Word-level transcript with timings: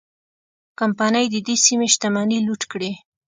کمپنۍ 0.79 1.25
د 1.33 1.35
دې 1.47 1.55
سیمې 1.65 1.87
شتمنۍ 1.93 2.39
لوټ 2.47 2.61
کړې. 2.71 2.91